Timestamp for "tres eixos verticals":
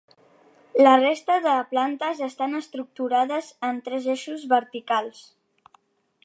3.89-5.23